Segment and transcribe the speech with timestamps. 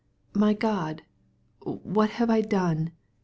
[0.33, 1.03] "My God!
[1.61, 2.91] what have I done?